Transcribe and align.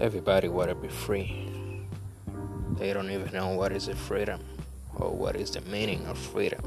Everybody 0.00 0.48
wanna 0.48 0.74
be 0.74 0.88
free. 0.88 1.46
They 2.78 2.94
don't 2.94 3.10
even 3.10 3.34
know 3.34 3.48
what 3.48 3.70
is 3.70 3.86
freedom 3.88 4.40
or 4.96 5.10
what 5.10 5.36
is 5.36 5.50
the 5.50 5.60
meaning 5.60 6.06
of 6.06 6.16
freedom. 6.16 6.64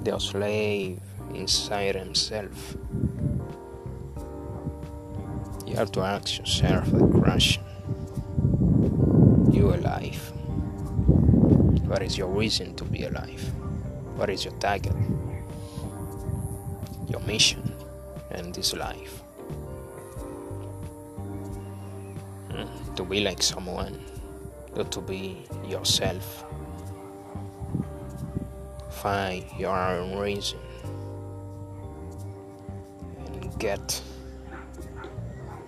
They're 0.00 0.18
slave 0.18 1.00
inside 1.34 1.96
themselves. 1.96 2.76
You 5.66 5.76
have 5.76 5.92
to 5.92 6.00
ask 6.00 6.38
yourself 6.38 6.90
the 6.90 7.06
question 7.20 7.62
You 9.52 9.74
alive? 9.74 10.32
What 11.84 12.00
is 12.00 12.16
your 12.16 12.28
reason 12.28 12.74
to 12.76 12.84
be 12.84 13.04
alive? 13.04 13.44
What 14.16 14.30
is 14.30 14.46
your 14.46 14.54
target? 14.60 14.96
Your 17.06 17.20
mission 17.20 17.70
in 18.30 18.50
this 18.52 18.72
life? 18.72 19.23
To 22.96 23.04
be 23.04 23.20
like 23.20 23.42
someone, 23.42 23.98
or 24.76 24.84
to 24.84 25.00
be 25.00 25.44
yourself. 25.66 26.44
Find 28.90 29.44
your 29.58 29.76
own 29.76 30.18
reason 30.18 30.60
and 33.26 33.58
get 33.58 34.00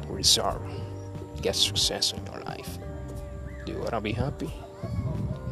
result, 0.08 0.62
get 1.42 1.54
success 1.54 2.12
in 2.12 2.24
your 2.26 2.40
life. 2.44 2.78
Do 3.64 3.72
you 3.72 3.78
wanna 3.80 4.00
be 4.00 4.12
happy? 4.12 4.52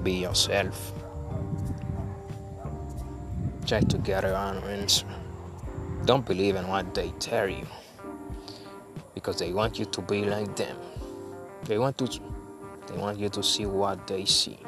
Be 0.03 0.13
yourself. 0.13 0.93
Try 3.67 3.81
to 3.81 3.99
get 3.99 4.23
your 4.23 4.37
own 4.37 4.59
answer. 4.65 5.07
Don't 6.05 6.25
believe 6.25 6.57
in 6.57 6.69
what 6.69 6.95
they 6.95 7.11
tell 7.19 7.49
you 7.49 7.67
because 9.15 9.39
they 9.39 9.53
want 9.53 9.79
you 9.79 9.87
to 9.87 10.03
be 10.03 10.25
like 10.25 10.55
them. 10.55 10.77
They 11.67 11.79
want 11.79 11.97
to 11.99 12.09
they 12.87 12.99
want 12.99 13.19
you 13.19 13.29
to 13.31 13.43
see 13.43 13.65
what 13.67 14.07
they 14.07 14.25
see. 14.25 14.59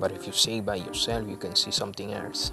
But 0.00 0.12
if 0.12 0.26
you 0.26 0.32
see 0.32 0.60
by 0.60 0.76
yourself, 0.76 1.28
you 1.28 1.36
can 1.36 1.54
see 1.54 1.70
something 1.70 2.12
else. 2.12 2.52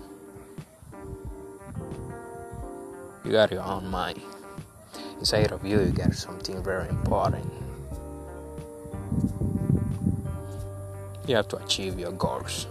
You 3.24 3.32
got 3.32 3.52
your 3.52 3.64
own 3.64 3.88
mind. 3.88 4.22
Inside 5.20 5.52
of 5.52 5.66
you, 5.66 5.80
you 5.80 5.92
got 5.92 6.14
something 6.14 6.62
very 6.64 6.88
important. 6.90 7.46
You 11.28 11.36
have 11.36 11.48
to 11.50 11.58
achieve 11.58 12.00
your 12.00 12.12
goals. 12.12 12.68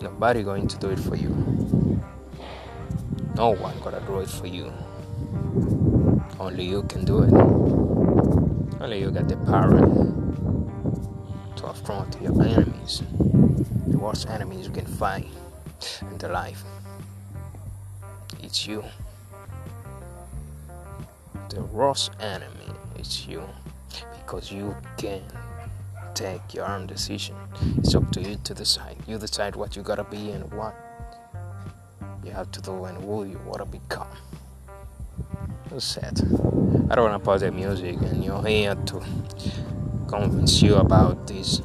Nobody 0.00 0.42
going 0.42 0.68
to 0.68 0.76
do 0.78 0.90
it 0.90 0.98
for 0.98 1.16
you. 1.16 1.30
No 3.36 3.50
one 3.50 3.78
gonna 3.80 4.00
do 4.06 4.20
it 4.20 4.28
for 4.28 4.46
you. 4.46 4.72
Only 6.38 6.64
you 6.64 6.82
can 6.84 7.04
do 7.04 7.22
it. 7.22 7.93
Only 8.80 9.00
you 9.00 9.10
got 9.10 9.28
the 9.28 9.36
power 9.36 9.80
to 11.56 11.66
affront 11.66 12.20
your 12.20 12.40
enemies. 12.42 13.02
The 13.86 13.98
worst 13.98 14.28
enemies 14.28 14.66
you 14.66 14.72
can 14.72 14.86
find 14.86 15.26
in 16.02 16.18
the 16.18 16.28
life. 16.28 16.62
It's 18.42 18.66
you. 18.66 18.84
The 21.48 21.62
worst 21.62 22.10
enemy 22.20 22.72
is 22.98 23.26
you 23.26 23.42
because 24.18 24.50
you 24.50 24.76
can 24.96 25.22
take 26.14 26.54
your 26.54 26.66
own 26.66 26.86
decision. 26.86 27.36
It's 27.78 27.94
up 27.94 28.10
to 28.12 28.20
you 28.20 28.36
to 28.44 28.54
decide. 28.54 28.96
You 29.06 29.18
decide 29.18 29.56
what 29.56 29.76
you 29.76 29.82
gotta 29.82 30.04
be 30.04 30.30
and 30.30 30.52
what 30.52 30.74
you 32.24 32.30
have 32.32 32.50
to 32.52 32.60
do 32.60 32.84
and 32.84 32.96
who 33.04 33.24
you 33.24 33.40
wanna 33.46 33.66
become. 33.66 34.08
Sad. 35.78 36.20
I 36.88 36.94
don't 36.94 37.04
wanna 37.04 37.18
pause 37.18 37.40
the 37.40 37.50
music 37.50 37.96
and 38.00 38.24
you're 38.24 38.42
here 38.46 38.76
to 38.76 39.02
convince 40.06 40.62
you 40.62 40.76
about 40.76 41.26
this 41.26 41.60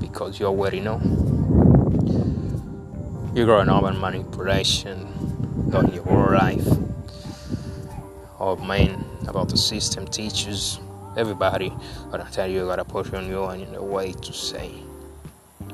because 0.00 0.40
you 0.40 0.46
already 0.46 0.80
know. 0.80 1.00
You're 3.34 3.46
growing 3.46 3.68
up 3.68 3.84
in 3.84 4.00
manipulation 4.00 5.06
on 5.72 5.92
your 5.92 6.02
whole 6.02 6.32
life. 6.32 6.66
Or 8.40 8.56
man 8.56 9.04
about 9.28 9.48
the 9.48 9.56
system 9.56 10.06
teachers 10.06 10.80
everybody 11.16 11.72
gonna 12.10 12.28
tell 12.32 12.50
you 12.50 12.66
gotta 12.66 12.84
push 12.84 13.12
on 13.12 13.28
you 13.28 13.44
and 13.44 13.62
in 13.62 13.74
a 13.76 13.82
way 13.82 14.12
to 14.12 14.32
say 14.32 14.72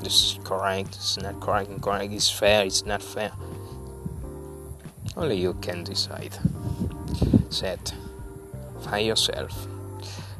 this 0.01 0.13
is 0.13 0.39
correct, 0.43 0.89
it's 0.89 1.17
not 1.17 1.39
correct, 1.39 1.69
incorrect, 1.69 2.13
it's 2.13 2.29
fair, 2.29 2.65
it's 2.65 2.85
not 2.85 3.01
fair. 3.01 3.31
Only 5.15 5.37
you 5.37 5.53
can 5.55 5.83
decide. 5.83 6.35
Set. 7.49 7.93
Find 8.81 9.05
yourself. 9.05 9.67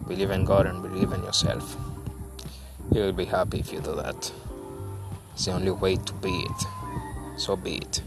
Believe 0.08 0.32
in 0.32 0.46
God 0.46 0.66
and 0.66 0.82
believe 0.82 1.12
in 1.12 1.24
yourself. 1.24 1.78
You 2.92 3.02
will 3.02 3.14
be 3.14 3.26
happy 3.26 3.60
if 3.60 3.72
you 3.72 3.80
do 3.80 3.96
that. 3.96 4.32
It's 5.34 5.46
the 5.46 5.52
only 5.52 5.72
way 5.72 5.96
to 5.96 6.14
be 6.14 6.30
it. 6.30 6.66
So 7.38 7.56
be 7.56 7.78
it. 7.78 8.02